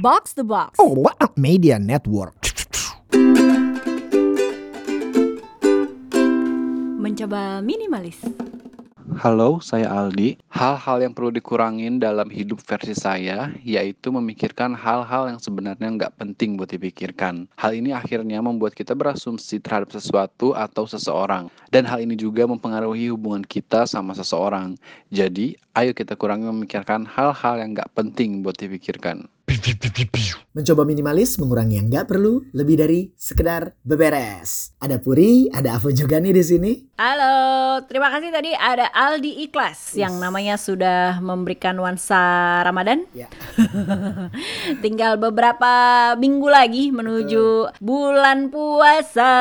Box 0.00 0.32
the 0.32 0.40
Box. 0.40 0.80
Oh, 0.80 0.96
what 0.96 1.12
a 1.20 1.28
media 1.36 1.76
network. 1.76 2.32
Mencoba 6.96 7.60
minimalis. 7.60 8.16
Halo, 9.20 9.60
saya 9.60 9.92
Aldi. 9.92 10.40
Hal-hal 10.48 11.04
yang 11.04 11.12
perlu 11.12 11.28
dikurangin 11.28 12.00
dalam 12.00 12.32
hidup 12.32 12.64
versi 12.64 12.96
saya, 12.96 13.52
yaitu 13.60 14.08
memikirkan 14.08 14.72
hal-hal 14.72 15.28
yang 15.28 15.36
sebenarnya 15.36 15.92
nggak 15.92 16.16
penting 16.16 16.56
buat 16.56 16.72
dipikirkan. 16.72 17.44
Hal 17.60 17.76
ini 17.76 17.92
akhirnya 17.92 18.40
membuat 18.40 18.72
kita 18.72 18.96
berasumsi 18.96 19.60
terhadap 19.60 19.92
sesuatu 19.92 20.56
atau 20.56 20.88
seseorang. 20.88 21.52
Dan 21.68 21.84
hal 21.84 22.00
ini 22.00 22.16
juga 22.16 22.48
mempengaruhi 22.48 23.12
hubungan 23.12 23.44
kita 23.44 23.84
sama 23.84 24.16
seseorang. 24.16 24.80
Jadi, 25.12 25.60
ayo 25.76 25.92
kita 25.92 26.16
kurangi 26.16 26.48
memikirkan 26.48 27.04
hal-hal 27.04 27.60
yang 27.60 27.76
nggak 27.76 27.92
penting 27.92 28.40
buat 28.40 28.56
dipikirkan. 28.56 29.28
Mencoba 30.50 30.82
minimalis, 30.88 31.36
mengurangi 31.36 31.76
yang 31.76 31.92
nggak 31.92 32.08
perlu, 32.08 32.42
lebih 32.56 32.80
dari 32.80 33.00
sekedar 33.14 33.76
beberes. 33.84 34.72
Ada 34.80 34.96
Puri, 34.98 35.52
ada 35.52 35.76
Avo 35.76 35.92
juga 35.92 36.16
nih 36.16 36.32
di 36.32 36.42
sini. 36.42 36.72
Halo, 36.96 37.78
terima 37.84 38.08
kasih 38.08 38.32
tadi 38.32 38.56
ada 38.56 38.88
Aldi 38.88 39.44
Ikhlas 39.44 39.94
yang 40.00 40.16
namanya 40.16 40.56
sudah 40.56 41.20
memberikan 41.20 41.76
nuansa 41.76 42.18
Ramadan. 42.64 43.04
Ya. 43.12 43.28
Tinggal 44.84 45.20
beberapa 45.20 45.72
minggu 46.16 46.48
lagi 46.48 46.88
menuju 46.90 47.76
bulan 47.84 48.48
puasa. 48.48 49.32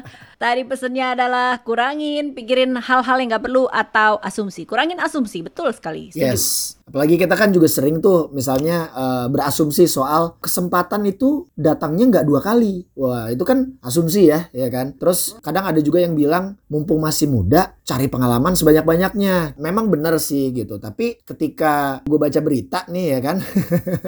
Tadi 0.40 0.64
pesennya 0.64 1.12
adalah 1.12 1.60
kurangin, 1.60 2.32
pikirin 2.32 2.72
hal-hal 2.80 3.20
yang 3.20 3.28
nggak 3.28 3.44
perlu 3.44 3.68
atau 3.68 4.16
asumsi. 4.24 4.64
Kurangin 4.64 4.96
asumsi, 4.96 5.44
betul 5.44 5.68
sekali. 5.68 6.08
Setuju. 6.08 6.24
Yes. 6.32 6.79
Apalagi 6.90 7.22
kita 7.22 7.38
kan 7.38 7.54
juga 7.54 7.70
sering 7.70 8.02
tuh 8.02 8.34
misalnya 8.34 8.90
eh, 8.90 9.26
berasumsi 9.30 9.86
soal 9.86 10.34
kesempatan 10.42 11.06
itu 11.06 11.46
datangnya 11.54 12.18
nggak 12.18 12.26
dua 12.26 12.42
kali. 12.42 12.82
Wah 12.98 13.30
itu 13.30 13.46
kan 13.46 13.78
asumsi 13.78 14.26
ya, 14.26 14.50
ya 14.50 14.66
kan. 14.66 14.98
Terus 14.98 15.38
kadang 15.38 15.70
ada 15.70 15.78
juga 15.78 16.02
yang 16.02 16.18
bilang 16.18 16.58
mumpung 16.66 16.98
masih 16.98 17.30
muda 17.30 17.78
cari 17.86 18.10
pengalaman 18.10 18.58
sebanyak-banyaknya. 18.58 19.54
Memang 19.62 19.86
benar 19.86 20.18
sih 20.18 20.50
gitu. 20.50 20.82
Tapi 20.82 21.22
ketika 21.22 22.02
gue 22.02 22.18
baca 22.18 22.40
berita 22.42 22.82
nih 22.90 23.06
ya 23.14 23.18
kan, 23.22 23.36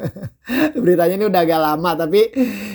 beritanya 0.83 1.14
ini 1.22 1.27
udah 1.30 1.41
agak 1.46 1.61
lama 1.62 1.91
tapi 1.94 2.20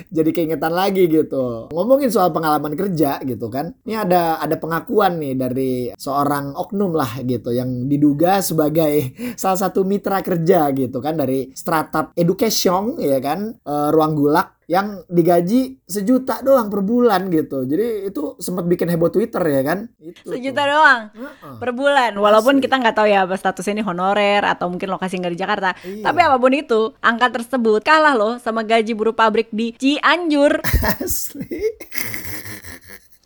jadi 0.07 0.29
keingetan 0.31 0.71
lagi 0.71 1.11
gitu. 1.11 1.67
Ngomongin 1.75 2.07
soal 2.07 2.31
pengalaman 2.31 2.79
kerja 2.79 3.19
gitu 3.27 3.51
kan. 3.51 3.75
Ini 3.83 4.07
ada 4.07 4.39
ada 4.39 4.55
pengakuan 4.55 5.19
nih 5.19 5.35
dari 5.35 5.71
seorang 5.99 6.55
oknum 6.55 6.95
lah 6.95 7.19
gitu 7.27 7.51
yang 7.51 7.91
diduga 7.91 8.39
sebagai 8.39 9.11
salah 9.35 9.59
satu 9.59 9.83
mitra 9.97 10.21
kerja 10.21 10.69
gitu 10.71 11.01
kan 11.01 11.17
dari 11.17 11.49
startup 11.57 12.13
education 12.13 13.01
ya 13.01 13.17
kan 13.17 13.57
eh, 13.57 13.89
ruang 13.89 14.13
gulak 14.13 14.57
yang 14.67 14.99
digaji 15.07 15.79
sejuta 15.87 16.43
doang 16.43 16.67
per 16.67 16.83
bulan 16.83 17.31
gitu. 17.31 17.63
Jadi 17.63 18.11
itu 18.11 18.35
sempat 18.35 18.67
bikin 18.67 18.91
heboh 18.91 19.07
Twitter 19.07 19.39
ya 19.39 19.63
kan. 19.63 19.87
Itu 19.95 20.27
Sejuta 20.27 20.59
tuh. 20.59 20.71
doang 20.75 21.01
Heeh. 21.15 21.55
per 21.55 21.71
bulan. 21.71 22.11
Walaupun 22.19 22.59
Asli. 22.59 22.63
kita 22.67 22.75
nggak 22.75 22.95
tahu 22.99 23.07
ya 23.07 23.23
apa 23.23 23.39
statusnya 23.39 23.79
ini 23.79 23.83
honorer 23.87 24.43
atau 24.43 24.67
mungkin 24.67 24.91
lokasi 24.91 25.23
nggak 25.23 25.33
di 25.33 25.39
Jakarta. 25.39 25.69
Iya. 25.87 26.03
Tapi 26.11 26.19
apa 26.19 26.35
pun 26.35 26.51
itu, 26.51 26.91
angka 26.99 27.39
tersebut 27.39 27.79
kalah 27.79 28.19
loh 28.19 28.33
sama 28.43 28.67
gaji 28.67 28.91
buruh 28.91 29.15
pabrik 29.15 29.47
di 29.55 29.71
Cianjur. 29.79 30.59
Asli. 30.99 31.63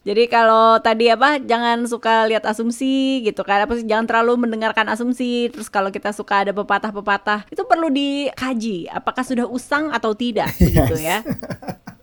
Jadi 0.01 0.25
kalau 0.33 0.81
tadi 0.81 1.13
apa 1.13 1.37
jangan 1.37 1.85
suka 1.85 2.25
lihat 2.25 2.41
asumsi 2.49 3.21
gitu 3.21 3.45
kan. 3.45 3.61
Apa 3.61 3.77
sih 3.77 3.85
jangan 3.85 4.09
terlalu 4.09 4.49
mendengarkan 4.49 4.89
asumsi. 4.89 5.53
Terus 5.53 5.69
kalau 5.69 5.93
kita 5.93 6.09
suka 6.09 6.41
ada 6.41 6.51
pepatah-pepatah 6.57 7.45
itu 7.53 7.61
perlu 7.69 7.93
dikaji. 7.93 8.89
Apakah 8.89 9.21
sudah 9.21 9.45
usang 9.45 9.93
atau 9.93 10.17
tidak 10.17 10.49
begitu 10.61 10.97
ya. 10.97 11.21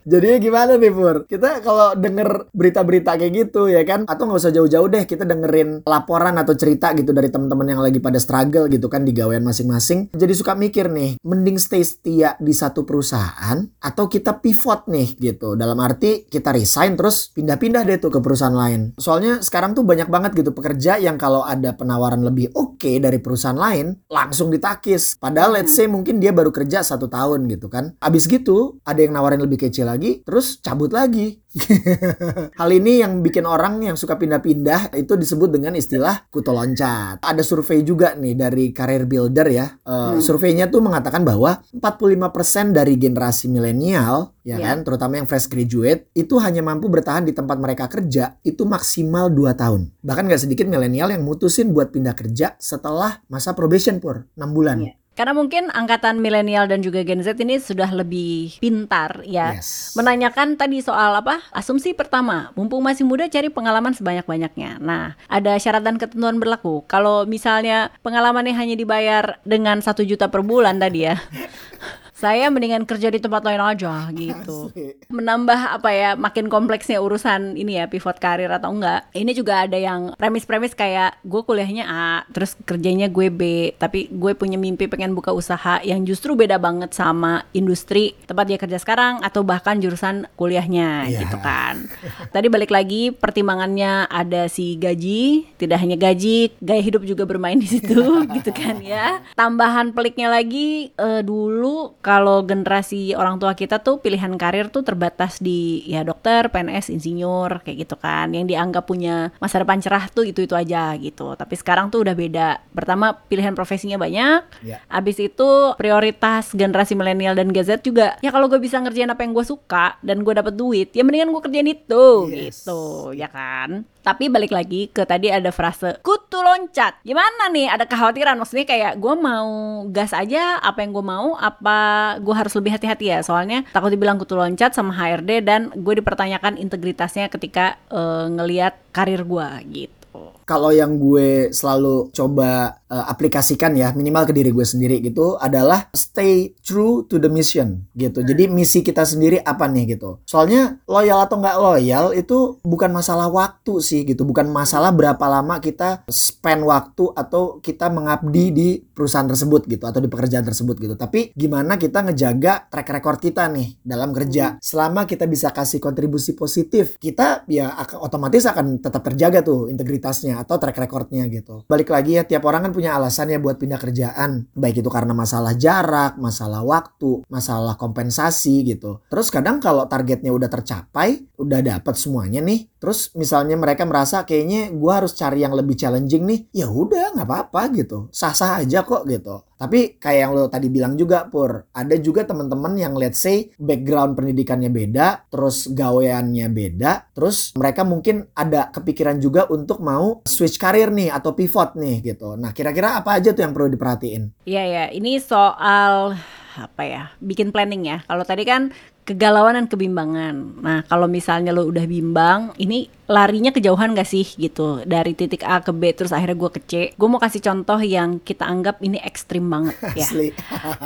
Jadi 0.08 0.40
gimana 0.40 0.80
nih 0.80 0.88
Pur? 0.88 1.28
Kita 1.28 1.60
kalau 1.60 1.92
denger 1.92 2.48
berita-berita 2.56 3.20
kayak 3.20 3.32
gitu 3.44 3.69
ya 3.69 3.84
kan? 3.84 4.08
Atau 4.08 4.24
nggak 4.24 4.41
usah 4.41 4.52
jauh-jauh 4.56 4.88
deh 4.88 5.04
kita 5.04 5.28
dengerin 5.28 5.84
laporan 5.84 6.32
atau 6.41 6.56
cerita 6.56 6.96
gitu 6.96 7.12
dari 7.12 7.28
teman-teman 7.28 7.76
yang 7.76 7.84
lagi 7.84 8.00
pada 8.00 8.16
struggle 8.16 8.72
gitu 8.72 8.88
kan 8.88 9.04
di 9.04 9.12
gawean 9.12 9.44
masing-masing. 9.44 10.08
Jadi 10.16 10.32
suka 10.32 10.56
mikir 10.56 10.88
nih 10.88 11.20
mending 11.20 11.60
stay 11.60 11.84
setia 11.84 12.41
di 12.41 12.56
satu 12.56 12.88
perusahaan 12.88 13.60
Atau 13.84 14.08
kita 14.08 14.41
pivot 14.41 14.88
nih 14.88 15.12
gitu. 15.20 15.60
Dalam 15.60 15.76
arti 15.84 16.24
kita 16.24 16.56
resign 16.56 16.97
terus 16.97 17.28
pindah-pindah 17.36 17.84
deh 17.84 18.00
tuh 18.00 18.08
ke 18.08 18.24
perusahaan 18.24 18.56
lain. 18.56 18.97
Soalnya 18.97 19.44
sekarang 19.44 19.76
tuh 19.76 19.84
banyak 19.84 20.08
banget 20.08 20.32
gitu 20.41 20.56
pekerja 20.56 20.97
yang 20.97 21.20
kalau 21.20 21.44
ada 21.44 21.76
penawaran 21.76 22.24
lebih 22.24 22.48
oke 22.56 22.88
dari 22.97 23.20
perusahaan 23.20 23.60
lain 23.60 24.00
Langsung 24.08 24.48
ditakis. 24.48 25.20
Padahal 25.20 25.60
let's 25.60 25.76
say 25.76 25.84
mungkin 25.84 26.16
dia 26.16 26.32
baru 26.32 26.48
kerja 26.48 26.80
satu 26.80 27.12
tahun 27.12 27.44
gitu 27.52 27.68
kan. 27.68 27.92
Abis 28.00 28.24
gitu 28.24 28.80
ada 28.88 29.04
yang 29.04 29.12
nawarin 29.12 29.44
lebih 29.44 29.68
kecil 29.68 29.84
lagi 29.84 29.97
terus 30.22 30.62
cabut 30.62 30.94
lagi 30.94 31.42
Hal 32.60 32.70
ini 32.70 33.00
yang 33.00 33.25
bikin 33.25 33.48
orang 33.48 33.81
yang 33.81 33.97
suka 33.97 34.20
pindah-pindah 34.20 34.92
itu 34.94 35.16
disebut 35.16 35.48
dengan 35.48 35.75
istilah 35.75 36.28
kutu 36.28 36.53
loncat. 36.53 37.19
Ada 37.25 37.41
survei 37.41 37.82
juga 37.82 38.14
nih 38.14 38.36
dari 38.36 38.64
Career 38.70 39.09
Builder 39.09 39.48
ya. 39.48 39.66
Eh, 39.66 40.20
Surveinya 40.20 40.69
tuh 40.69 40.84
mengatakan 40.84 41.25
bahwa 41.25 41.59
45% 41.72 42.76
dari 42.76 42.94
generasi 43.00 43.48
milenial 43.48 44.36
ya 44.44 44.56
Ya. 44.59 44.72
kan, 44.72 44.81
terutama 44.81 45.20
yang 45.20 45.28
fresh 45.28 45.44
graduate 45.53 46.09
itu 46.16 46.41
hanya 46.41 46.65
mampu 46.65 46.88
bertahan 46.88 47.20
di 47.28 47.36
tempat 47.36 47.60
mereka 47.60 47.84
kerja 47.84 48.41
itu 48.41 48.65
maksimal 48.65 49.28
2 49.28 49.53
tahun. 49.53 49.92
Bahkan 50.00 50.25
nggak 50.25 50.42
sedikit 50.48 50.65
milenial 50.65 51.12
yang 51.12 51.20
mutusin 51.20 51.76
buat 51.76 51.92
pindah 51.92 52.16
kerja 52.16 52.56
setelah 52.56 53.20
masa 53.28 53.53
probation 53.53 54.00
pur 54.00 54.25
6 54.36 54.56
bulan. 54.56 54.80
Iya. 54.84 54.92
Karena 55.18 55.34
mungkin 55.34 55.74
angkatan 55.74 56.22
milenial 56.22 56.70
dan 56.70 56.78
juga 56.78 57.02
Gen 57.02 57.26
Z 57.26 57.34
ini 57.42 57.58
sudah 57.58 57.90
lebih 57.90 58.62
pintar 58.62 59.26
ya. 59.26 59.58
Yes. 59.58 59.98
Menanyakan 59.98 60.54
tadi 60.54 60.78
soal 60.78 61.18
apa? 61.18 61.42
Asumsi 61.50 61.90
pertama, 61.90 62.54
mumpung 62.54 62.86
masih 62.86 63.02
muda 63.02 63.26
cari 63.26 63.50
pengalaman 63.50 63.90
sebanyak-banyaknya. 63.98 64.78
Nah, 64.78 65.18
ada 65.26 65.58
syarat 65.58 65.82
dan 65.82 65.98
ketentuan 65.98 66.38
berlaku. 66.38 66.86
Kalau 66.86 67.26
misalnya 67.26 67.90
pengalamannya 68.06 68.54
hanya 68.54 68.78
dibayar 68.78 69.42
dengan 69.42 69.82
satu 69.82 70.06
juta 70.06 70.30
per 70.30 70.46
bulan 70.46 70.78
tadi 70.78 71.10
ya. 71.10 71.18
Saya 72.18 72.50
mendingan 72.50 72.82
kerja 72.82 73.08
di 73.08 73.22
tempat 73.22 73.46
lain 73.46 73.62
aja 73.62 74.10
gitu. 74.10 74.74
Asli. 74.74 74.98
Menambah 75.06 75.78
apa 75.78 75.94
ya, 75.94 76.10
makin 76.12 76.50
kompleksnya 76.50 76.98
urusan 76.98 77.54
ini 77.54 77.78
ya 77.78 77.86
pivot 77.86 78.18
karir 78.18 78.50
atau 78.50 78.74
enggak. 78.74 79.06
Ini 79.14 79.30
juga 79.30 79.62
ada 79.62 79.78
yang 79.78 80.18
premis-premis 80.18 80.74
kayak 80.74 81.22
gue 81.22 81.46
kuliahnya 81.46 81.86
A, 81.86 82.26
terus 82.28 82.58
kerjanya 82.58 83.06
gue 83.06 83.30
B, 83.30 83.42
tapi 83.78 84.10
gue 84.10 84.34
punya 84.34 84.58
mimpi 84.58 84.90
pengen 84.90 85.14
buka 85.14 85.30
usaha 85.30 85.78
yang 85.80 86.02
justru 86.02 86.34
beda 86.34 86.58
banget 86.58 86.90
sama 86.90 87.46
industri 87.54 88.18
tempat 88.26 88.50
dia 88.50 88.58
kerja 88.58 88.82
sekarang 88.82 89.22
atau 89.22 89.46
bahkan 89.46 89.78
jurusan 89.78 90.26
kuliahnya 90.34 91.06
Iya. 91.06 91.22
gitu 91.22 91.38
kan. 91.38 91.86
Tadi 92.34 92.50
balik 92.50 92.74
lagi 92.74 93.14
pertimbangannya 93.14 94.10
ada 94.10 94.50
si 94.50 94.74
gaji, 94.74 95.54
tidak 95.54 95.78
hanya 95.78 95.94
gaji, 95.94 96.50
gaya 96.58 96.82
hidup 96.82 97.06
juga 97.06 97.22
bermain 97.22 97.54
di 97.54 97.70
situ 97.70 97.94
gitu 98.34 98.50
kan 98.50 98.82
ya. 98.82 99.22
Tambahan 99.38 99.94
peliknya 99.94 100.26
lagi 100.26 100.90
eh, 100.90 101.22
dulu 101.22 101.94
kalau 102.08 102.41
generasi 102.41 103.12
orang 103.12 103.36
tua 103.36 103.52
kita 103.52 103.84
tuh 103.84 104.00
pilihan 104.00 104.32
karir 104.41 104.72
tuh 104.72 104.80
terbatas 104.80 105.36
di 105.36 105.84
ya 105.84 106.00
dokter, 106.00 106.48
PNS, 106.48 106.88
insinyur 106.88 107.60
kayak 107.60 107.84
gitu 107.84 108.00
kan. 108.00 108.32
Yang 108.32 108.56
dianggap 108.56 108.88
punya 108.88 109.28
masa 109.36 109.60
depan 109.60 109.76
cerah 109.84 110.08
tuh 110.08 110.24
itu-itu 110.24 110.56
aja 110.56 110.97
gitu. 110.97 111.36
Tapi 111.36 111.52
sekarang 111.52 111.92
tuh 111.92 112.00
udah 112.00 112.16
beda. 112.16 112.48
Pertama 112.72 113.12
pilihan 113.28 113.52
profesinya 113.52 114.00
banyak. 114.00 114.64
Ya. 114.64 114.80
Abis 114.88 115.20
itu 115.20 115.76
prioritas 115.76 116.56
generasi 116.56 116.97
milenial 116.97 117.36
dan 117.36 117.52
Gen 117.52 117.66
Z 117.66 117.82
juga 117.82 118.14
ya 118.22 118.30
kalau 118.30 118.47
gue 118.47 118.56
bisa 118.56 118.78
ngerjain 118.78 119.10
apa 119.10 119.26
yang 119.26 119.34
gue 119.34 119.42
suka 119.42 119.98
dan 120.00 120.22
gue 120.22 120.30
dapet 120.30 120.54
duit 120.54 120.88
ya 120.94 121.02
mendingan 121.02 121.28
gue 121.28 121.42
kerjain 121.42 121.66
itu 121.66 122.06
Yes. 122.30 122.62
gitu 122.62 123.10
ya 123.12 123.26
kan 123.26 123.82
tapi 123.98 124.30
balik 124.30 124.54
lagi 124.54 124.88
ke 124.88 125.02
tadi 125.04 125.28
ada 125.28 125.50
frase 125.50 125.98
kutu 126.00 126.38
loncat 126.38 127.02
gimana 127.02 127.50
nih 127.50 127.68
ada 127.68 127.84
kekhawatiran 127.84 128.38
maksudnya 128.38 128.64
kayak 128.64 128.92
gue 128.97 129.14
mau 129.18 129.48
gas 129.91 130.14
aja 130.14 130.62
apa 130.62 130.80
yang 130.80 130.94
gue 130.94 131.04
mau 131.04 131.34
apa 131.34 131.80
gue 132.22 132.34
harus 132.34 132.54
lebih 132.54 132.74
hati-hati 132.74 133.12
ya. 133.12 133.18
Soalnya 133.21 133.66
takut 133.74 133.91
dibilang 133.92 134.16
kutu 134.16 134.39
loncat 134.39 134.72
sama 134.72 134.95
HRD 134.95 135.42
dan 135.45 135.60
gue 135.74 135.95
dipertanyakan 135.98 136.56
integritasnya 136.56 137.28
ketika 137.28 137.77
eh, 137.91 138.27
ngelihat 138.30 138.78
karir 138.95 139.22
gue 139.27 139.48
gitu 139.68 140.37
kalau 140.48 140.72
yang 140.72 140.97
gue 140.97 141.53
selalu 141.53 142.09
coba 142.16 142.80
eh, 142.89 143.04
aplikasikan 143.12 143.77
ya 143.77 143.92
minimal 143.92 144.24
ke 144.24 144.33
diri 144.33 144.48
gue 144.48 144.65
sendiri 144.65 145.04
gitu 145.04 145.36
adalah 145.36 145.92
stay 145.92 146.56
true 146.65 147.04
to 147.04 147.21
the 147.21 147.28
mission 147.28 147.84
gitu. 147.92 148.24
Jadi 148.24 148.48
misi 148.48 148.80
kita 148.80 149.04
sendiri 149.04 149.45
apa 149.45 149.68
nih 149.68 149.92
gitu. 149.92 150.24
Soalnya 150.24 150.80
loyal 150.89 151.28
atau 151.28 151.36
nggak 151.36 151.56
loyal 151.60 152.16
itu 152.16 152.56
bukan 152.65 152.89
masalah 152.89 153.28
waktu 153.28 153.84
sih 153.84 154.09
gitu, 154.09 154.24
bukan 154.24 154.48
masalah 154.48 154.89
berapa 154.89 155.21
lama 155.28 155.60
kita 155.60 156.09
spend 156.09 156.65
waktu 156.65 157.12
atau 157.12 157.60
kita 157.60 157.92
mengabdi 157.92 158.45
di 158.48 158.68
perusahaan 158.80 159.28
tersebut 159.28 159.68
gitu 159.68 159.84
atau 159.84 160.00
di 160.00 160.09
pekerjaan 160.09 160.48
tersebut 160.48 160.80
gitu. 160.80 160.97
Tapi 160.97 161.36
gimana 161.36 161.77
kita 161.77 162.09
ngejaga 162.09 162.72
track 162.72 162.89
record 162.89 163.21
kita 163.21 163.53
nih 163.53 163.77
dalam 163.84 164.16
kerja. 164.16 164.56
Selama 164.65 165.04
kita 165.04 165.28
bisa 165.28 165.53
kasih 165.53 165.77
kontribusi 165.77 166.33
positif, 166.33 166.97
kita 166.97 167.45
ya 167.53 167.77
akan 167.77 168.00
otomatis 168.00 168.48
akan 168.48 168.80
tetap 168.80 169.04
terjaga 169.04 169.45
tuh 169.45 169.68
integritasnya 169.68 170.37
atau 170.38 170.56
track 170.56 170.78
recordnya 170.78 171.26
gitu. 171.26 171.66
Balik 171.66 171.90
lagi 171.90 172.16
ya 172.16 172.22
tiap 172.22 172.46
orang 172.46 172.70
kan 172.70 172.72
punya 172.72 172.94
alasan 172.94 173.34
ya 173.34 173.42
buat 173.42 173.58
pindah 173.58 173.80
kerjaan. 173.82 174.46
Baik 174.54 174.86
itu 174.86 174.90
karena 174.90 175.10
masalah 175.10 175.58
jarak, 175.58 176.14
masalah 176.22 176.62
waktu, 176.62 177.26
masalah 177.26 177.74
kompensasi 177.74 178.62
gitu. 178.62 179.02
Terus 179.10 179.28
kadang 179.34 179.58
kalau 179.58 179.90
targetnya 179.90 180.30
udah 180.30 180.46
tercapai, 180.46 181.26
udah 181.34 181.60
dapat 181.64 181.94
semuanya 181.98 182.38
nih. 182.38 182.70
Terus 182.78 183.10
misalnya 183.18 183.58
mereka 183.58 183.82
merasa 183.82 184.22
kayaknya 184.22 184.70
gue 184.70 184.92
harus 184.94 185.18
cari 185.18 185.42
yang 185.42 185.56
lebih 185.58 185.74
challenging 185.74 186.22
nih. 186.22 186.40
Ya 186.62 186.70
udah 186.70 187.18
nggak 187.18 187.26
apa-apa 187.26 187.74
gitu. 187.74 188.06
Sah-sah 188.14 188.62
aja 188.62 188.86
kok 188.86 189.02
gitu. 189.10 189.47
Tapi 189.59 189.99
kayak 189.99 190.19
yang 190.22 190.33
lo 190.39 190.47
tadi 190.47 190.71
bilang 190.71 190.95
juga 190.95 191.27
Pur, 191.27 191.66
ada 191.75 191.97
juga 191.99 192.22
teman-teman 192.22 192.78
yang 192.78 192.95
let's 192.95 193.19
say 193.19 193.51
background 193.59 194.15
pendidikannya 194.15 194.71
beda, 194.71 195.27
terus 195.27 195.66
gaweannya 195.66 196.47
beda, 196.47 197.10
terus 197.10 197.51
mereka 197.59 197.83
mungkin 197.83 198.31
ada 198.39 198.71
kepikiran 198.71 199.19
juga 199.19 199.51
untuk 199.51 199.83
mau 199.83 200.22
switch 200.22 200.63
karir 200.63 200.95
nih 200.95 201.10
atau 201.10 201.34
pivot 201.34 201.75
nih 201.75 202.07
gitu. 202.07 202.39
Nah, 202.39 202.55
kira-kira 202.55 203.03
apa 203.03 203.19
aja 203.19 203.34
tuh 203.34 203.43
yang 203.43 203.51
perlu 203.51 203.66
diperhatiin? 203.66 204.47
Iya 204.47 204.65
ya, 204.65 204.84
ini 204.95 205.19
soal 205.19 206.15
apa 206.55 206.83
ya? 206.87 207.10
Bikin 207.19 207.51
planning 207.51 207.83
ya. 207.83 207.99
Kalau 208.07 208.22
tadi 208.22 208.47
kan 208.47 208.71
kegalauan 209.09 209.57
dan 209.57 209.66
kebimbangan. 209.66 210.34
Nah, 210.60 210.78
kalau 210.84 211.09
misalnya 211.09 211.57
lo 211.57 211.65
udah 211.65 211.89
bimbang, 211.89 212.53
ini 212.60 212.93
larinya 213.09 213.49
kejauhan 213.49 213.97
gak 213.97 214.05
sih 214.05 214.28
gitu 214.37 214.84
dari 214.84 215.16
titik 215.16 215.41
A 215.41 215.65
ke 215.65 215.72
B 215.72 215.97
terus 215.97 216.13
akhirnya 216.13 216.37
gue 216.37 216.51
ke 216.53 216.60
C. 216.69 216.72
Gue 216.93 217.09
mau 217.09 217.16
kasih 217.16 217.41
contoh 217.41 217.81
yang 217.81 218.21
kita 218.21 218.45
anggap 218.45 218.84
ini 218.84 219.01
ekstrim 219.01 219.49
banget 219.49 219.75
ya. 219.99 220.05
Asli. 220.05 220.28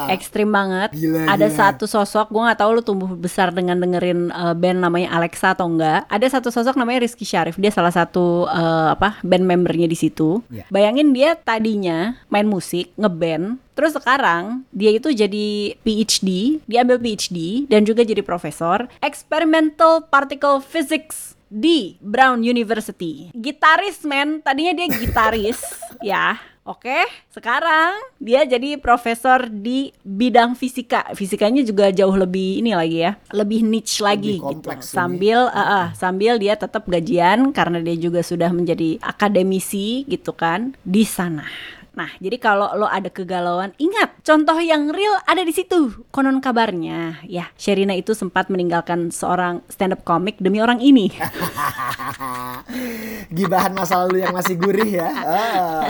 ekstrim 0.07 0.49
banget. 0.55 0.95
Gila, 0.95 1.27
Ada 1.27 1.51
gila. 1.51 1.59
satu 1.59 1.85
sosok, 1.91 2.31
gue 2.31 2.43
nggak 2.47 2.61
tahu 2.63 2.71
lu 2.79 2.83
tumbuh 2.87 3.11
besar 3.19 3.51
dengan 3.51 3.83
dengerin 3.83 4.31
uh, 4.31 4.55
band 4.55 4.79
namanya 4.79 5.19
Alexa 5.19 5.59
atau 5.59 5.67
enggak. 5.67 6.07
Ada 6.07 6.39
satu 6.39 6.55
sosok 6.55 6.79
namanya 6.79 7.03
Rizky 7.03 7.27
Syarif. 7.27 7.59
Dia 7.59 7.75
salah 7.75 7.91
satu 7.91 8.47
uh, 8.47 8.95
apa 8.95 9.19
band 9.27 9.43
membernya 9.43 9.91
di 9.91 9.99
situ. 9.99 10.47
Ya. 10.47 10.63
Bayangin 10.71 11.11
dia 11.11 11.35
tadinya 11.35 12.15
main 12.31 12.47
musik, 12.47 12.95
ngeband, 12.95 13.59
Terus 13.73 13.97
sekarang 13.97 14.69
dia 14.69 14.93
itu 14.93 15.09
jadi 15.09 15.73
PhD, 15.81 16.61
dia 16.69 16.85
ambil 16.85 17.01
PhD 17.01 17.65
dan 17.73 17.89
juga 17.89 18.05
jadi 18.05 18.12
profesor 18.20 18.85
Experimental 19.00 20.05
Particle 20.12 20.61
Physics 20.61 21.41
di 21.49 21.97
Brown 22.05 22.44
University. 22.44 23.32
Gitaris 23.32 24.05
men, 24.05 24.44
tadinya 24.44 24.76
dia 24.76 24.93
gitaris 24.93 25.61
ya. 26.05 26.37
Oke, 26.62 26.94
sekarang 27.35 27.99
dia 28.23 28.47
jadi 28.47 28.79
profesor 28.79 29.50
di 29.50 29.91
bidang 30.06 30.55
fisika. 30.55 31.11
Fisikanya 31.11 31.59
juga 31.67 31.91
jauh 31.91 32.14
lebih 32.14 32.62
ini 32.62 32.70
lagi 32.70 33.03
ya, 33.03 33.19
lebih 33.35 33.67
niche 33.67 33.99
lagi 33.99 34.38
Lebih 34.38 34.62
gitu. 34.62 34.70
ini. 34.70 34.79
Sambil 34.87 35.50
uh, 35.50 35.59
uh, 35.59 35.87
sambil 35.99 36.38
dia 36.38 36.55
tetap 36.55 36.87
gajian 36.87 37.50
karena 37.50 37.82
dia 37.82 37.99
juga 37.99 38.23
sudah 38.23 38.55
menjadi 38.55 38.94
akademisi 39.03 40.06
gitu 40.06 40.31
kan 40.38 40.79
di 40.87 41.03
sana. 41.03 41.50
Nah, 41.93 42.09
jadi 42.17 42.41
kalau 42.41 42.73
lo 42.73 42.89
ada 42.89 43.12
kegalauan, 43.12 43.77
ingat 43.77 44.17
contoh 44.25 44.56
yang 44.65 44.89
real 44.89 45.12
ada 45.29 45.44
di 45.44 45.53
situ. 45.53 45.93
Konon 46.09 46.41
kabarnya, 46.41 47.21
ya 47.29 47.53
Sherina 47.61 47.93
itu 47.93 48.17
sempat 48.17 48.49
meninggalkan 48.49 49.12
seorang 49.12 49.61
stand 49.69 49.93
up 49.93 50.00
komik 50.00 50.41
demi 50.41 50.65
orang 50.65 50.81
ini. 50.81 51.12
Gibahan 53.37 53.77
masa 53.77 54.00
lalu 54.05 54.25
yang 54.25 54.33
masih 54.33 54.56
gurih 54.56 55.05
ya. 55.05 55.11
Ah, 55.12 55.85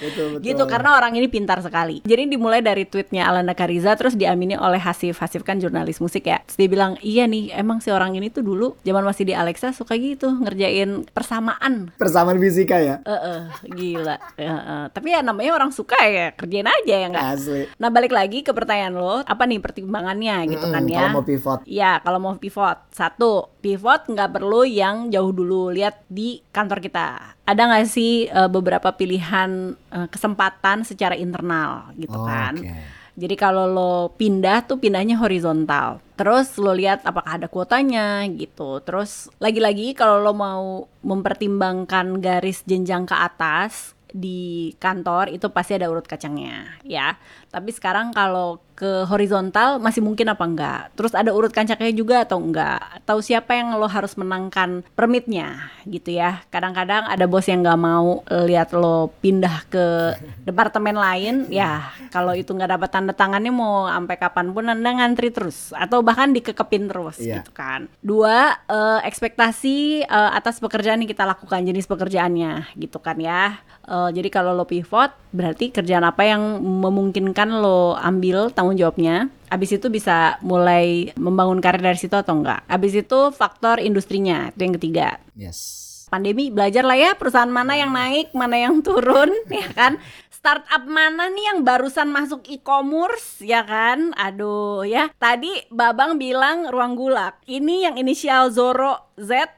betul 0.00 0.36
betul. 0.36 0.44
gitu 0.44 0.64
karena 0.64 0.96
orang 0.96 1.12
ini 1.20 1.28
pintar 1.28 1.60
sekali. 1.60 2.00
Jadi 2.08 2.32
dimulai 2.32 2.64
dari 2.64 2.88
tweetnya 2.88 3.28
Alanda 3.28 3.52
Kariza 3.52 3.92
terus 3.96 4.16
diamini 4.16 4.56
oleh 4.56 4.80
Hasif. 4.80 5.20
Hasif 5.20 5.44
kan 5.44 5.60
jurnalis 5.60 6.00
musik 6.00 6.24
ya. 6.24 6.40
Terus 6.48 6.56
dia 6.56 6.68
bilang, 6.72 6.96
"Iya 7.04 7.28
nih, 7.28 7.52
emang 7.52 7.84
si 7.84 7.92
orang 7.92 8.16
ini 8.16 8.32
tuh 8.32 8.40
dulu 8.40 8.72
zaman 8.84 9.04
masih 9.04 9.28
di 9.28 9.34
Alexa 9.36 9.76
suka 9.76 9.96
gitu 10.00 10.32
ngerjain 10.32 11.04
persamaan." 11.12 11.92
persamaan 12.00 12.40
fisika 12.40 12.80
ya. 12.80 13.04
Eh, 13.04 13.12
eh, 13.12 13.40
gila. 13.72 14.16
Eh, 14.40 14.48
eh. 14.48 14.84
Tapi 14.92 15.08
ya 15.12 15.25
namanya 15.26 15.58
orang 15.58 15.74
suka 15.74 15.98
ya, 16.06 16.30
kerjain 16.38 16.70
aja 16.70 16.94
ya 16.94 17.06
enggak. 17.10 17.26
Asli. 17.34 17.62
Nah, 17.82 17.90
balik 17.90 18.14
lagi 18.14 18.46
ke 18.46 18.54
pertanyaan 18.54 18.94
lo, 18.94 19.26
apa 19.26 19.42
nih 19.44 19.58
pertimbangannya 19.58 20.46
gitu 20.54 20.66
kan 20.70 20.86
ya? 20.86 21.10
Kalau 21.10 21.18
mau 21.18 21.26
pivot. 21.26 21.58
Iya, 21.66 21.92
kalau 22.06 22.18
mau 22.22 22.34
pivot, 22.38 22.78
satu 22.94 23.50
pivot 23.58 24.06
nggak 24.06 24.30
perlu 24.30 24.62
yang 24.62 25.10
jauh 25.10 25.34
dulu. 25.34 25.74
Lihat 25.74 26.06
di 26.06 26.38
kantor 26.54 26.78
kita. 26.78 27.34
Ada 27.42 27.62
nggak 27.66 27.86
sih 27.90 28.30
eh, 28.30 28.50
beberapa 28.50 28.94
pilihan 28.94 29.74
eh, 29.74 30.08
kesempatan 30.08 30.86
secara 30.86 31.18
internal 31.18 31.90
gitu 31.98 32.16
kan? 32.22 32.54
Oke. 32.54 32.94
Jadi 33.16 33.32
kalau 33.32 33.64
lo 33.64 34.12
pindah 34.12 34.68
tuh 34.68 34.76
pindahnya 34.76 35.16
horizontal. 35.16 36.04
Terus 36.20 36.52
lo 36.60 36.76
lihat 36.76 37.00
apakah 37.00 37.40
ada 37.40 37.48
kuotanya 37.48 38.28
gitu. 38.28 38.84
Terus 38.84 39.32
lagi-lagi 39.40 39.96
kalau 39.96 40.20
lo 40.20 40.36
mau 40.36 40.84
mempertimbangkan 41.00 42.20
garis 42.20 42.60
jenjang 42.68 43.08
ke 43.08 43.16
atas 43.16 43.95
di 44.16 44.72
kantor 44.80 45.28
itu 45.28 45.52
pasti 45.52 45.76
ada 45.76 45.92
urut 45.92 46.08
kacangnya 46.08 46.80
ya. 46.82 47.14
Tapi 47.56 47.72
sekarang 47.72 48.12
kalau 48.12 48.60
ke 48.76 49.08
horizontal 49.08 49.80
masih 49.80 50.04
mungkin 50.04 50.28
apa 50.28 50.44
enggak? 50.44 50.80
Terus 50.92 51.16
ada 51.16 51.32
urut 51.32 51.48
kancaknya 51.48 51.88
juga 51.96 52.28
atau 52.28 52.36
enggak? 52.36 53.00
Tahu 53.08 53.24
siapa 53.24 53.56
yang 53.56 53.72
lo 53.80 53.88
harus 53.88 54.12
menangkan 54.20 54.84
permitnya 54.92 55.72
gitu 55.88 56.12
ya. 56.12 56.44
Kadang-kadang 56.52 57.08
ada 57.08 57.24
bos 57.24 57.48
yang 57.48 57.64
nggak 57.64 57.80
mau 57.80 58.20
lihat 58.28 58.76
lo 58.76 59.08
pindah 59.24 59.64
ke 59.72 60.12
departemen 60.44 60.92
lain 60.92 61.48
ya. 61.48 61.88
Kalau 62.12 62.36
itu 62.36 62.52
nggak 62.52 62.76
dapat 62.76 62.88
tanda 62.92 63.16
tangannya 63.16 63.48
mau 63.48 63.88
sampai 63.88 64.16
kapan 64.20 64.52
pun 64.52 64.68
anda 64.68 64.90
ngantri 64.92 65.32
terus 65.32 65.72
atau 65.72 66.04
bahkan 66.04 66.36
dikekepin 66.36 66.92
terus 66.92 67.16
Iya. 67.16 67.40
gitu 67.40 67.56
kan. 67.56 67.88
Dua 68.04 68.60
eh, 68.68 69.00
ekspektasi 69.08 70.04
eh, 70.04 70.30
atas 70.36 70.60
pekerjaan 70.60 71.00
yang 71.00 71.08
kita 71.08 71.24
lakukan 71.24 71.64
jenis 71.64 71.88
pekerjaannya 71.88 72.76
gitu 72.76 73.00
kan 73.00 73.16
ya. 73.16 73.56
Eh, 73.88 74.10
jadi 74.12 74.28
kalau 74.28 74.52
lo 74.52 74.68
pivot 74.68 75.16
berarti 75.32 75.72
kerjaan 75.72 76.04
apa 76.04 76.28
yang 76.28 76.60
memungkinkan 76.60 77.45
lo 77.48 77.94
ambil 77.96 78.50
tanggung 78.50 78.76
jawabnya. 78.76 79.28
Abis 79.46 79.78
itu 79.78 79.86
bisa 79.86 80.36
mulai 80.42 81.14
membangun 81.14 81.62
karir 81.62 81.78
dari 81.78 81.96
situ 81.96 82.14
atau 82.14 82.34
enggak. 82.34 82.66
Abis 82.66 82.98
itu 82.98 83.30
faktor 83.30 83.78
industrinya 83.78 84.50
itu 84.50 84.60
yang 84.66 84.74
ketiga 84.74 85.08
Yes. 85.32 85.58
pandemi 86.06 86.50
belajar 86.50 86.86
lah 86.86 86.94
ya 86.94 87.10
perusahaan 87.14 87.50
mana 87.50 87.74
yang 87.74 87.90
naik, 87.90 88.30
mana 88.30 88.56
yang 88.58 88.78
turun, 88.82 89.30
ya 89.50 89.68
kan? 89.74 89.98
Startup 90.30 90.86
mana 90.86 91.26
nih 91.26 91.50
yang 91.50 91.58
barusan 91.66 92.06
masuk 92.06 92.46
e-commerce, 92.46 93.42
ya 93.42 93.66
kan? 93.66 94.14
Aduh 94.14 94.86
ya. 94.86 95.10
Tadi 95.18 95.66
Babang 95.74 96.22
bilang 96.22 96.70
ruang 96.70 96.94
gulak. 96.94 97.42
Ini 97.50 97.90
yang 97.90 97.94
inisial 97.98 98.54
Zoro 98.54 99.10
Z 99.18 99.50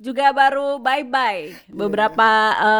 juga 0.00 0.32
baru 0.32 0.80
bye 0.80 1.04
bye 1.04 1.52
beberapa 1.68 2.28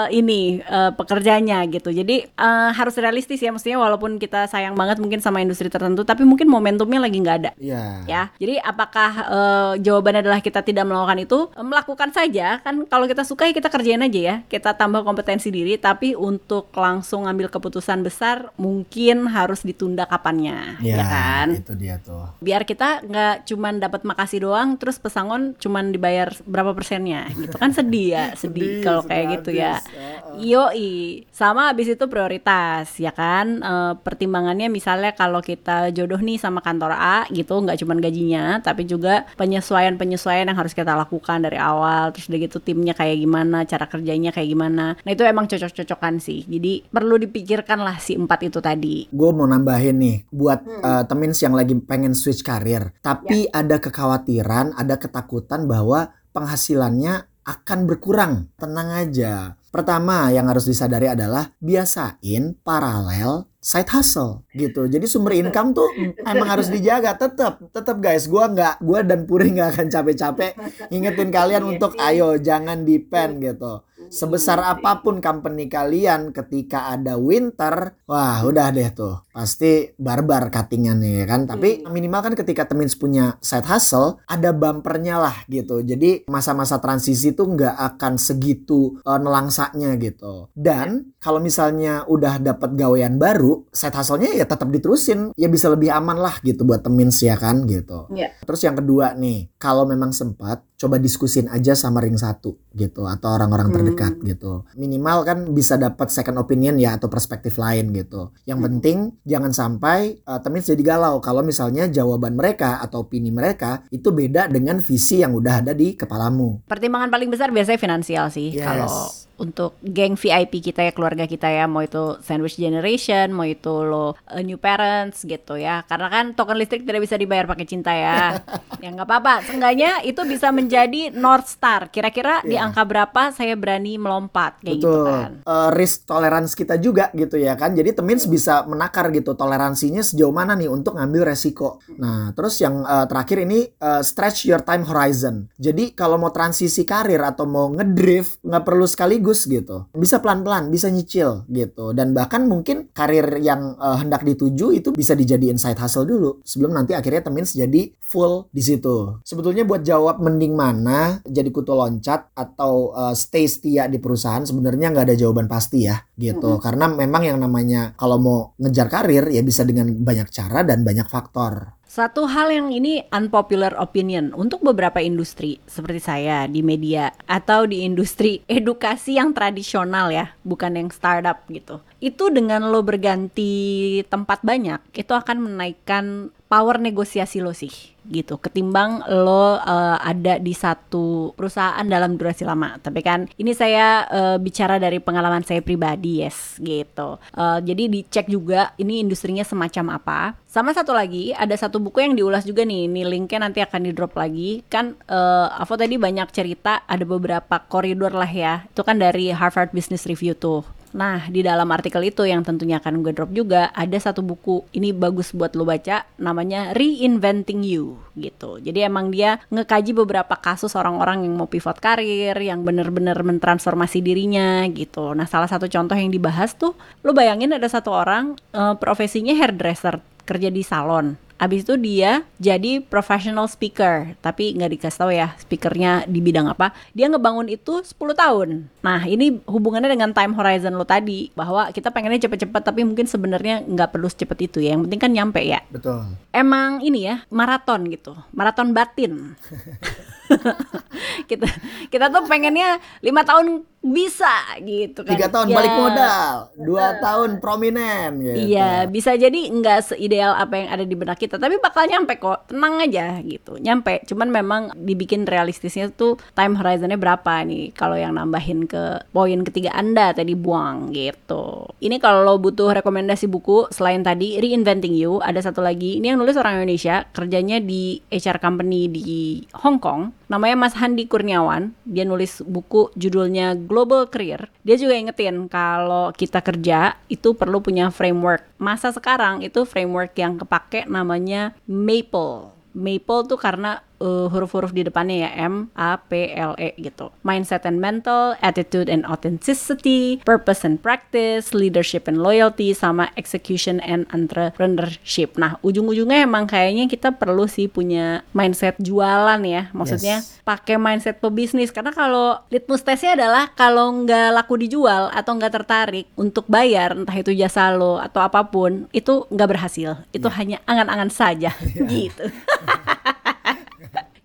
eh, 0.09 0.17
ini 0.17 0.41
eh, 0.59 0.91
pekerjanya 0.91 1.61
gitu 1.67 1.91
jadi 1.91 2.25
eh, 2.25 2.71
harus 2.73 2.97
realistis 2.97 3.37
ya 3.39 3.51
mestinya 3.51 3.77
walaupun 3.79 4.17
kita 4.17 4.47
sayang 4.47 4.73
banget 4.73 4.97
mungkin 4.97 5.21
sama 5.21 5.39
industri 5.39 5.69
tertentu 5.69 6.01
tapi 6.01 6.25
mungkin 6.25 6.49
momentumnya 6.49 6.97
lagi 6.99 7.17
nggak 7.17 7.39
ada 7.39 7.51
Iya. 7.61 7.85
ya. 8.07 8.23
Jadi 8.35 8.57
apakah 8.57 9.11
eh, 9.21 9.73
jawabannya 9.81 10.21
adalah 10.23 10.41
kita 10.41 10.63
tidak 10.63 10.83
melakukan 10.83 11.19
itu? 11.21 11.39
Melakukan 11.55 12.09
saja 12.11 12.57
kan 12.59 12.87
kalau 12.87 13.05
kita 13.05 13.21
suka 13.21 13.45
ya 13.45 13.53
kita 13.53 13.69
kerjain 13.69 14.01
aja 14.01 14.21
ya. 14.21 14.37
Kita 14.47 14.73
tambah 14.73 15.03
kompetensi 15.03 15.53
diri 15.53 15.77
tapi 15.77 16.17
untuk 16.17 16.73
langsung 16.73 17.29
ngambil 17.29 17.51
keputusan 17.51 18.01
besar 18.01 18.49
mungkin 18.57 19.29
harus 19.29 19.61
ditunda 19.61 20.07
kapannya, 20.07 20.81
Ya, 20.81 20.97
ya 20.97 21.05
kan? 21.05 21.49
itu 21.53 21.75
dia 21.75 22.01
tuh. 22.01 22.33
Biar 22.41 22.65
kita 22.65 23.03
nggak 23.03 23.35
cuman 23.45 23.77
dapat 23.77 24.01
makasih 24.03 24.41
doang 24.41 24.81
terus 24.81 24.97
pesangon 24.97 25.53
cuman 25.59 25.93
dibayar 25.93 26.33
berapa 26.47 26.73
persennya 26.73 27.10
gitu 27.33 27.57
kan 27.57 27.71
sedih 27.71 28.07
ya, 28.13 28.25
sedih 28.41 28.61
Sedih, 28.61 28.85
kalau 28.85 29.03
sedih 29.03 29.11
kayak 29.11 29.27
gitu 29.35 29.51
ya. 29.53 29.75
habis. 29.77 29.89
Heeh. 29.91 30.19
Yoi, 30.41 30.91
sama 31.31 31.71
habis 31.71 31.89
itu 31.89 32.05
prioritas 32.07 32.87
ya 32.97 33.11
kan 33.11 33.47
Eh, 33.61 33.95
pertimbangannya 34.01 34.67
misalnya 34.67 35.13
kalau 35.13 35.39
kita 35.41 35.91
jodoh 35.91 36.19
nih 36.19 36.39
sama 36.39 36.61
kantor 36.61 36.93
A 36.93 37.27
gitu 37.29 37.61
nggak 37.61 37.77
cuman 37.79 37.99
gajinya 37.99 38.45
tapi 38.61 38.83
juga 38.85 39.27
penyesuaian-penyesuaian 39.37 40.49
yang 40.49 40.59
harus 40.59 40.73
kita 40.73 40.93
lakukan 40.93 41.39
dari 41.41 41.57
awal 41.57 42.11
terus 42.11 42.27
udah 42.27 42.41
gitu 42.41 42.59
timnya 42.59 42.93
kayak 42.93 43.17
gimana 43.17 43.63
cara 43.65 43.87
kerjanya 43.87 44.31
kayak 44.31 44.49
gimana 44.49 44.97
nah 44.97 45.11
itu 45.11 45.23
emang 45.23 45.47
cocok-cocokan 45.47 46.19
sih 46.19 46.43
jadi 46.47 46.83
perlu 46.89 47.21
dipikirkan 47.21 47.81
lah 47.81 47.97
si 47.99 48.17
empat 48.17 48.41
itu 48.47 48.59
tadi 48.59 48.97
Gue 49.11 49.31
mau 49.31 49.47
nambahin 49.47 49.97
nih 49.97 50.17
buat 50.31 50.61
eh, 50.65 51.03
temins 51.07 51.39
yang 51.41 51.55
lagi 51.55 51.73
pengen 51.81 52.13
switch 52.13 52.43
karir, 52.43 52.93
tapi 53.01 53.47
ada 53.51 53.79
kekhawatiran, 53.79 54.75
ada 54.75 54.97
ketakutan 54.97 55.65
bahwa 55.65 56.11
penghasilannya 56.33 57.31
akan 57.47 57.79
berkurang. 57.89 58.53
Tenang 58.57 58.89
aja. 58.95 59.61
Pertama 59.71 60.35
yang 60.35 60.51
harus 60.51 60.67
disadari 60.67 61.07
adalah 61.07 61.55
biasain 61.63 62.59
paralel 62.67 63.47
side 63.63 63.87
hustle 63.93 64.43
gitu. 64.51 64.91
Jadi 64.91 65.07
sumber 65.07 65.39
income 65.39 65.71
tuh 65.71 65.87
emang 66.27 66.49
harus 66.59 66.67
dijaga 66.67 67.15
tetap 67.15 67.63
tetap 67.71 68.03
guys. 68.03 68.27
Gua 68.27 68.51
nggak 68.51 68.83
gua 68.83 69.07
dan 69.07 69.31
Puri 69.31 69.55
nggak 69.55 69.79
akan 69.79 69.87
capek-capek 69.87 70.53
ngingetin 70.91 71.31
kalian 71.31 71.63
untuk 71.71 71.95
ayo 72.03 72.35
jangan 72.43 72.83
depend 72.83 73.39
gitu. 73.39 73.87
Sebesar 74.11 74.59
apa 74.59 75.07
pun 75.07 75.23
company 75.23 75.71
kalian 75.71 76.35
ketika 76.35 76.91
ada 76.91 77.15
winter, 77.15 77.95
wah 78.11 78.43
udah 78.43 78.75
deh 78.75 78.91
tuh. 78.91 79.23
Pasti 79.31 79.95
barbar 79.97 80.51
cuttingannya 80.51 81.23
ya 81.23 81.27
kan. 81.27 81.47
Tapi 81.47 81.87
minimal 81.87 82.21
kan 82.31 82.35
ketika 82.35 82.67
Temins 82.67 82.95
punya 82.95 83.39
side 83.41 83.67
hustle, 83.67 84.19
ada 84.27 84.51
bumpernya 84.51 85.17
lah 85.19 85.37
gitu. 85.47 85.81
Jadi 85.81 86.27
masa-masa 86.27 86.79
transisi 86.79 87.33
tuh 87.33 87.51
nggak 87.51 87.77
akan 87.95 88.19
segitu 88.19 88.99
uh, 89.03 89.19
nelangsanya 89.19 89.95
gitu. 89.97 90.51
Dan 90.53 91.15
kalau 91.23 91.39
misalnya 91.39 92.05
udah 92.07 92.41
dapat 92.41 92.75
gawean 92.75 93.17
baru, 93.17 93.65
side 93.71 93.95
hustle-nya 93.95 94.35
ya 94.35 94.45
tetap 94.45 94.69
diterusin. 94.69 95.33
Ya 95.39 95.47
bisa 95.47 95.71
lebih 95.71 95.91
aman 95.91 96.19
lah 96.19 96.39
gitu 96.43 96.67
buat 96.67 96.83
Temins 96.83 97.23
ya 97.23 97.39
kan 97.39 97.65
gitu. 97.67 98.11
Iya. 98.13 98.35
Terus 98.43 98.61
yang 98.67 98.77
kedua 98.77 99.15
nih, 99.15 99.51
kalau 99.57 99.87
memang 99.87 100.11
sempat 100.11 100.67
coba 100.81 100.97
diskusin 100.97 101.45
aja 101.53 101.77
sama 101.77 102.01
ring 102.01 102.17
satu 102.17 102.57
gitu 102.73 103.05
atau 103.05 103.37
orang-orang 103.37 103.69
Hmm. 103.69 103.77
terdekat 103.77 104.15
gitu. 104.25 104.65
Minimal 104.81 105.19
kan 105.29 105.39
bisa 105.53 105.77
dapat 105.77 106.09
second 106.09 106.41
opinion 106.41 106.81
ya 106.81 106.97
atau 106.97 107.13
perspektif 107.13 107.61
lain 107.61 107.93
gitu. 107.93 108.33
Yang 108.49 108.59
Hmm. 108.59 108.67
penting 108.73 108.99
jangan 109.31 109.55
sampai 109.55 110.19
uh, 110.27 110.43
temen 110.43 110.59
jadi 110.59 110.83
galau 110.83 111.23
kalau 111.23 111.47
misalnya 111.47 111.87
jawaban 111.87 112.35
mereka 112.35 112.83
atau 112.83 113.07
opini 113.07 113.31
mereka 113.31 113.87
itu 113.95 114.11
beda 114.11 114.51
dengan 114.51 114.83
visi 114.83 115.23
yang 115.23 115.31
udah 115.39 115.63
ada 115.63 115.73
di 115.73 115.95
kepalamu. 115.95 116.67
Pertimbangan 116.67 117.15
paling 117.15 117.31
besar 117.31 117.55
biasanya 117.55 117.79
finansial 117.79 118.27
sih 118.35 118.51
Yes. 118.51 118.67
kalau 118.67 118.91
untuk 119.41 119.81
geng 119.81 120.15
VIP 120.15 120.61
kita 120.61 120.85
ya 120.85 120.93
keluarga 120.93 121.25
kita 121.25 121.49
ya. 121.49 121.65
Mau 121.65 121.81
itu 121.81 122.21
sandwich 122.21 122.61
generation 122.61 123.33
mau 123.33 123.49
itu 123.49 123.73
lo 123.83 124.13
uh, 124.13 124.43
new 124.45 124.61
parents 124.61 125.25
gitu 125.25 125.57
ya. 125.57 125.81
Karena 125.89 126.13
kan 126.13 126.37
token 126.37 126.61
listrik 126.61 126.85
tidak 126.85 127.01
bisa 127.01 127.17
dibayar 127.17 127.49
pakai 127.49 127.65
cinta 127.65 127.91
ya. 127.91 128.37
Ya 128.81 128.89
nggak 128.89 129.05
apa-apa. 129.05 129.45
Seenggaknya 129.45 130.01
itu 130.09 130.25
bisa 130.25 130.49
menjadi 130.49 131.13
north 131.13 131.53
star. 131.53 131.93
Kira-kira 131.93 132.41
di 132.41 132.57
Iya. 132.57 132.65
angka 132.65 132.89
berapa 132.89 133.29
saya 133.29 133.53
berani 133.53 134.01
melompat? 134.01 134.57
Kayak 134.65 134.81
gitu 134.81 135.05
kan. 135.05 135.31
Eh, 135.45 135.69
risk 135.77 136.09
tolerance 136.09 136.57
kita 136.57 136.81
juga 136.81 137.13
gitu 137.13 137.37
ya 137.37 137.61
kan. 137.61 137.77
Jadi 137.77 137.93
temins 137.93 138.25
bisa 138.25 138.65
menakar 138.65 139.13
gitu. 139.13 139.37
Toleransinya 139.37 140.01
sejauh 140.01 140.33
mana 140.33 140.57
nih 140.57 140.73
untuk 140.73 140.97
ngambil 140.97 141.29
resiko. 141.29 141.77
Nah, 142.01 142.33
terus 142.33 142.57
yang 142.61 142.81
eh, 142.81 143.05
terakhir 143.05 143.45
ini 143.45 143.69
eh, 143.69 144.01
stretch 144.01 144.49
your 144.49 144.65
time 144.65 144.89
horizon. 144.89 145.53
Jadi 145.61 145.93
kalau 145.93 146.17
mau 146.17 146.33
transisi 146.33 146.89
karir 146.89 147.21
atau 147.21 147.45
mau 147.45 147.69
ngedrift 147.69 148.41
nggak 148.41 148.65
perlu 148.65 148.89
sekaligus 148.89 149.30
gitu. 149.45 149.87
Bisa 149.95 150.19
pelan-pelan, 150.19 150.73
bisa 150.73 150.89
nyicil 150.89 151.45
gitu. 151.51 151.93
Dan 151.93 152.13
bahkan 152.17 152.47
mungkin 152.47 152.91
karir 152.91 153.39
yang 153.39 153.77
eh, 153.77 153.97
hendak 154.01 154.27
dituju 154.27 154.75
itu 154.75 154.91
bisa 154.91 155.15
dijadiin 155.15 155.57
side 155.57 155.79
hustle 155.79 156.07
dulu 156.07 156.43
sebelum 156.43 156.75
nanti 156.75 156.97
akhirnya 156.97 157.27
temins 157.27 157.55
jadi 157.55 157.93
full 158.01 158.51
di 158.51 158.63
situ. 158.63 159.23
Sebetulnya 159.23 159.63
buat 159.63 159.87
jawab 159.87 160.19
mending 160.19 160.55
mana 160.55 161.23
jadi 161.25 161.49
kutu 161.55 161.73
loncat 161.73 162.33
atau 162.35 162.95
eh, 162.95 163.15
stay 163.15 163.47
setia 163.47 163.87
di 163.87 164.03
perusahaan 164.03 164.43
sebenarnya 164.43 164.91
nggak 164.93 165.07
ada 165.13 165.17
jawaban 165.17 165.47
pasti 165.47 165.87
ya 165.87 165.99
gitu. 166.19 166.61
Karena 166.61 166.91
memang 166.91 167.23
yang 167.25 167.39
namanya 167.41 167.95
kalau 167.97 168.19
mau 168.21 168.39
ngejar 168.61 168.91
karir 168.93 169.31
ya 169.31 169.41
bisa 169.41 169.65
dengan 169.65 169.91
banyak 169.91 170.29
cara 170.29 170.63
dan 170.67 170.83
banyak 170.83 171.07
faktor. 171.09 171.80
Satu 171.91 172.23
hal 172.31 172.55
yang 172.55 172.71
ini 172.71 173.03
unpopular 173.11 173.75
opinion 173.75 174.31
untuk 174.39 174.63
beberapa 174.63 175.03
industri 175.03 175.59
seperti 175.67 175.99
saya 175.99 176.47
di 176.47 176.63
media 176.63 177.11
atau 177.27 177.67
di 177.67 177.83
industri 177.83 178.39
edukasi 178.47 179.19
yang 179.19 179.35
tradisional 179.35 180.15
ya, 180.15 180.31
bukan 180.47 180.79
yang 180.79 180.95
startup 180.95 181.43
gitu. 181.51 181.83
Itu 181.99 182.31
dengan 182.31 182.71
lo 182.71 182.87
berganti 182.87 184.07
tempat 184.07 184.39
banyak, 184.47 184.79
itu 184.95 185.11
akan 185.11 185.51
menaikkan 185.51 186.31
power 186.51 186.83
negosiasi 186.83 187.39
lo 187.39 187.55
sih 187.55 187.95
gitu. 188.11 188.43
Ketimbang 188.43 189.07
lo 189.07 189.63
eh, 189.63 189.97
ada 190.03 190.43
di 190.43 190.51
satu 190.51 191.31
perusahaan 191.39 191.87
dalam 191.87 192.19
durasi 192.19 192.43
lama. 192.43 192.75
Tapi 192.83 193.01
kan 193.07 193.31
ini 193.39 193.55
saya 193.55 194.05
eh, 194.11 194.37
bicara 194.43 194.83
dari 194.83 194.99
pengalaman 194.99 195.47
saya 195.47 195.63
pribadi 195.63 196.27
yes 196.27 196.59
gitu. 196.59 197.23
Eh, 197.39 197.59
jadi 197.63 197.87
dicek 197.87 198.27
juga 198.27 198.75
ini 198.83 198.99
industrinya 198.99 199.47
semacam 199.47 200.03
apa. 200.03 200.21
Sama 200.51 200.75
satu 200.75 200.91
lagi 200.91 201.31
ada 201.31 201.55
satu 201.55 201.79
buku 201.79 202.03
yang 202.03 202.19
diulas 202.19 202.43
juga 202.43 202.67
nih. 202.67 202.91
Ini 202.91 203.07
linknya 203.07 203.47
nanti 203.47 203.63
akan 203.63 203.87
di 203.87 203.95
drop 203.95 204.19
lagi. 204.19 204.67
Kan 204.67 204.99
eh, 205.07 205.63
Avo 205.63 205.79
tadi 205.79 205.95
banyak 205.95 206.35
cerita 206.35 206.83
ada 206.91 207.05
beberapa 207.07 207.63
koridor 207.71 208.11
lah 208.11 208.29
ya. 208.29 208.67
Itu 208.67 208.83
kan 208.83 208.99
dari 208.99 209.31
Harvard 209.31 209.71
Business 209.71 210.03
Review 210.11 210.35
tuh 210.35 210.80
Nah, 210.91 211.31
di 211.31 211.47
dalam 211.47 211.71
artikel 211.71 212.03
itu 212.11 212.27
yang 212.27 212.43
tentunya 212.43 212.83
akan 212.83 213.07
gue 213.07 213.15
drop 213.15 213.31
juga 213.31 213.71
ada 213.71 213.95
satu 213.95 214.21
buku 214.27 214.67
ini 214.75 214.91
bagus 214.91 215.31
buat 215.31 215.55
lo 215.55 215.63
baca 215.63 216.07
namanya 216.19 216.75
Reinventing 216.75 217.63
You 217.63 217.99
gitu. 218.19 218.59
Jadi 218.59 218.83
emang 218.83 219.15
dia 219.15 219.39
ngekaji 219.55 219.95
beberapa 219.95 220.35
kasus 220.39 220.75
orang-orang 220.75 221.23
yang 221.27 221.39
mau 221.39 221.47
pivot 221.47 221.79
karir, 221.79 222.35
yang 222.35 222.67
bener-bener 222.67 223.17
mentransformasi 223.23 224.03
dirinya 224.03 224.67
gitu. 224.71 225.15
Nah, 225.15 225.31
salah 225.31 225.47
satu 225.47 225.71
contoh 225.71 225.95
yang 225.95 226.11
dibahas 226.11 226.59
tuh 226.59 226.75
lo 227.07 227.15
bayangin 227.15 227.55
ada 227.55 227.71
satu 227.71 227.95
orang 227.95 228.35
eh, 228.51 228.75
profesinya 228.77 229.33
hairdresser 229.39 230.03
kerja 230.27 230.51
di 230.51 230.63
salon. 230.67 231.30
Abis 231.41 231.65
itu 231.65 231.81
dia 231.81 232.29
jadi 232.37 232.85
professional 232.85 233.49
speaker, 233.49 234.13
tapi 234.21 234.53
nggak 234.53 234.77
dikasih 234.77 234.99
tahu 235.01 235.11
ya 235.17 235.33
speakernya 235.41 236.05
di 236.05 236.21
bidang 236.21 236.53
apa. 236.53 236.77
Dia 236.93 237.09
ngebangun 237.09 237.49
itu 237.49 237.81
10 237.81 237.97
tahun. 238.13 238.69
Nah 238.85 239.09
ini 239.09 239.41
hubungannya 239.49 239.89
dengan 239.89 240.13
time 240.13 240.37
horizon 240.37 240.77
lo 240.77 240.85
tadi, 240.85 241.33
bahwa 241.33 241.73
kita 241.73 241.89
pengennya 241.89 242.29
cepet-cepet, 242.29 242.61
tapi 242.61 242.85
mungkin 242.85 243.09
sebenarnya 243.09 243.65
nggak 243.65 243.97
perlu 243.97 244.13
secepat 244.13 244.37
itu 244.45 244.61
ya. 244.61 244.77
Yang 244.77 244.85
penting 244.85 245.01
kan 245.01 245.11
nyampe 245.17 245.41
ya. 245.41 245.65
Betul. 245.73 246.13
Emang 246.29 246.85
ini 246.85 247.09
ya 247.09 247.25
maraton 247.33 247.89
gitu, 247.89 248.13
maraton 248.37 248.77
batin. 248.77 249.33
kita 251.31 251.47
kita 251.89 252.07
tuh 252.09 252.23
pengennya 252.27 252.79
lima 253.03 253.23
tahun 253.23 253.67
bisa 253.81 254.61
gitu 254.61 255.09
kan. 255.09 255.17
Tiga 255.17 255.33
tahun 255.33 255.49
Ya. 255.51 255.57
balik 255.57 255.73
modal, 255.73 256.29
dua 256.61 257.01
tahun 257.01 257.41
prominent 257.41 258.13
gitu. 258.21 258.53
Iya, 258.53 258.85
bisa 258.85 259.17
jadi 259.17 259.41
nggak 259.49 259.97
seideal 259.97 260.37
apa 260.37 260.53
yang 260.61 260.69
ada 260.69 260.85
di 260.85 260.93
benak 260.93 261.17
kita, 261.17 261.41
tapi 261.41 261.57
bakal 261.57 261.89
nyampe 261.89 262.21
kok. 262.21 262.53
Tenang 262.53 262.77
aja 262.85 263.17
gitu, 263.25 263.57
nyampe. 263.57 264.05
Cuman 264.05 264.29
memang 264.29 264.63
dibikin 264.77 265.25
realistisnya 265.25 265.89
tuh 265.89 266.21
time 266.37 266.61
horizonnya 266.61 267.01
berapa 267.01 267.41
nih? 267.49 267.73
Kalau 267.73 267.97
yang 267.97 268.21
nambahin 268.21 268.69
ke 268.69 269.01
poin 269.17 269.41
ketiga 269.49 269.73
Anda 269.73 270.13
tadi 270.13 270.37
buang 270.37 270.93
gitu. 270.93 271.73
Ini 271.81 271.97
kalau 272.05 272.21
lo 272.21 272.37
butuh 272.37 272.77
rekomendasi 272.77 273.33
buku 273.33 273.73
selain 273.73 274.05
tadi 274.05 274.37
Reinventing 274.45 274.93
You, 274.93 275.25
ada 275.25 275.41
satu 275.41 275.65
lagi. 275.65 276.05
Ini 276.05 276.13
yang 276.13 276.21
nulis 276.21 276.37
orang 276.37 276.61
Indonesia, 276.61 277.09
kerjanya 277.17 277.65
di 277.65 277.97
HR 278.13 278.45
company 278.45 278.93
di 278.93 279.41
Hong 279.65 279.81
Kong. 279.81 280.20
Namanya 280.31 280.55
Mas 280.55 280.79
Handi 280.79 281.11
Kurniawan. 281.11 281.75
Dia 281.83 282.07
nulis 282.07 282.39
buku 282.47 282.95
judulnya 282.95 283.59
Global 283.59 284.07
Career. 284.07 284.47
Dia 284.63 284.79
juga 284.79 284.95
ingetin 284.95 285.51
kalau 285.51 286.15
kita 286.15 286.39
kerja 286.39 286.95
itu 287.11 287.35
perlu 287.35 287.59
punya 287.59 287.91
framework. 287.91 288.47
Masa 288.55 288.95
sekarang 288.95 289.43
itu 289.43 289.67
framework 289.67 290.15
yang 290.15 290.39
kepake 290.39 290.87
namanya 290.87 291.59
MAPLE. 291.67 292.55
Maple 292.71 293.27
tuh 293.27 293.35
karena 293.43 293.83
uh, 294.01 294.27
huruf-huruf 294.27 294.73
di 294.73 294.83
depannya 294.83 295.29
ya 295.29 295.31
M 295.47 295.69
A 295.77 296.01
P 296.01 296.33
L 296.33 296.57
E 296.57 296.75
gitu. 296.77 297.13
Mindset 297.23 297.63
and 297.65 297.79
mental, 297.79 298.35
attitude 298.41 298.89
and 298.89 299.05
authenticity, 299.07 300.19
purpose 300.25 300.65
and 300.65 300.81
practice, 300.81 301.53
leadership 301.53 302.09
and 302.09 302.19
loyalty 302.19 302.73
sama 302.73 303.13
execution 303.15 303.79
and 303.81 304.09
entrepreneurship. 304.11 305.37
Nah, 305.37 305.61
ujung-ujungnya 305.61 306.25
emang 306.25 306.49
kayaknya 306.49 306.89
kita 306.89 307.15
perlu 307.15 307.45
sih 307.45 307.69
punya 307.69 308.25
mindset 308.33 308.75
jualan 308.81 309.41
ya. 309.45 309.69
Maksudnya 309.73 310.23
Yes. 310.25 310.41
pakai 310.43 310.81
mindset 310.81 311.21
pebisnis 311.21 311.71
karena 311.71 311.93
kalau 311.93 312.41
litmus 312.49 312.81
tesnya 312.81 313.15
adalah 313.15 313.53
kalau 313.53 313.93
nggak 314.03 314.33
laku 314.33 314.57
dijual 314.59 315.13
atau 315.13 315.37
nggak 315.37 315.53
tertarik 315.53 316.07
untuk 316.17 316.49
bayar 316.49 316.97
entah 316.97 317.15
itu 317.15 317.31
jasa 317.31 317.71
lo 317.71 318.01
atau 318.01 318.25
apa 318.25 318.49
pun 318.49 318.89
itu 318.91 319.29
nggak 319.29 319.49
berhasil. 319.49 320.03
Itu 320.11 320.33
hanya 320.33 320.59
angan-angan 320.65 321.11
saja 321.13 321.53
gitu. 321.93 322.27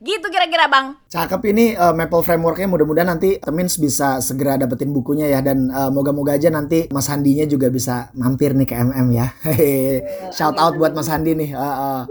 gitu 0.06 0.30
kira-kira 0.30 0.70
bang. 0.70 0.94
Cakep 1.10 1.42
ini 1.50 1.74
uh, 1.74 1.92
Maple 1.98 2.22
Frameworknya 2.22 2.70
mudah-mudahan 2.70 3.18
nanti 3.18 3.42
Temins 3.42 3.82
bisa 3.82 4.22
segera 4.22 4.62
dapetin 4.62 4.94
bukunya 4.94 5.26
ya 5.26 5.42
dan 5.42 5.74
uh, 5.74 5.90
moga-moga 5.90 6.38
aja 6.38 6.54
nanti 6.54 6.86
Mas 6.94 7.10
Handinya 7.10 7.50
juga 7.50 7.74
bisa 7.74 8.14
mampir 8.14 8.54
nih 8.54 8.70
ke 8.70 8.76
MM 8.78 9.08
ya. 9.10 9.28
Shout 10.38 10.62
out 10.62 10.78
buat 10.78 10.94
Mas 10.94 11.10
Handi 11.10 11.34
nih. 11.34 11.58
Uh, 11.58 11.66
uh. 11.66 12.02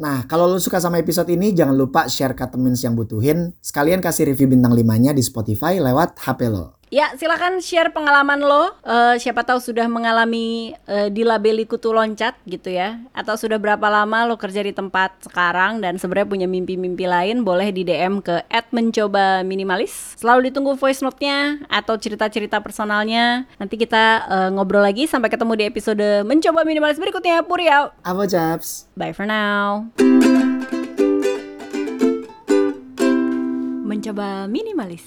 Nah 0.00 0.24
kalau 0.24 0.48
lu 0.48 0.56
suka 0.56 0.80
sama 0.80 0.96
episode 0.96 1.28
ini 1.28 1.52
jangan 1.52 1.76
lupa 1.76 2.08
share 2.08 2.32
ke 2.32 2.48
Temins 2.48 2.80
yang 2.80 2.96
butuhin. 2.96 3.52
Sekalian 3.60 4.00
kasih 4.00 4.32
review 4.32 4.48
bintang 4.48 4.72
5-nya 4.72 5.12
di 5.12 5.20
Spotify 5.20 5.76
lewat 5.76 6.16
HP 6.16 6.48
lo. 6.48 6.75
Ya, 6.86 7.10
silakan 7.18 7.58
share 7.58 7.90
pengalaman 7.90 8.38
lo. 8.38 8.70
Eh, 8.86 9.18
siapa 9.18 9.42
tahu 9.42 9.58
sudah 9.58 9.90
mengalami 9.90 10.70
eh, 10.86 11.10
dilabeli 11.10 11.66
kutu 11.66 11.90
loncat 11.90 12.38
gitu 12.46 12.70
ya, 12.70 13.02
atau 13.10 13.34
sudah 13.34 13.58
berapa 13.58 13.82
lama 13.90 14.22
lo 14.22 14.38
kerja 14.38 14.62
di 14.62 14.70
tempat 14.70 15.26
sekarang 15.26 15.82
dan 15.82 15.98
sebenarnya 15.98 16.30
punya 16.30 16.46
mimpi-mimpi 16.46 17.10
lain, 17.10 17.42
boleh 17.42 17.74
di 17.74 17.82
DM 17.82 18.22
ke 18.22 18.38
@mencoba 18.70 19.42
minimalis. 19.42 20.14
Selalu 20.14 20.54
ditunggu 20.54 20.78
voice 20.78 21.02
note-nya 21.02 21.66
atau 21.66 21.98
cerita-cerita 21.98 22.62
personalnya. 22.62 23.50
Nanti 23.58 23.74
kita 23.74 24.04
eh, 24.30 24.48
ngobrol 24.54 24.86
lagi 24.86 25.10
sampai 25.10 25.26
ketemu 25.26 25.58
di 25.58 25.64
episode 25.66 26.22
mencoba 26.22 26.62
minimalis 26.62 27.02
berikutnya. 27.02 27.42
Puriau. 27.42 27.90
Apa 28.06 28.30
Japs? 28.30 28.86
Bye 28.94 29.10
for 29.10 29.26
now. 29.26 29.90
Mencoba 33.82 34.46
minimalis. 34.46 35.02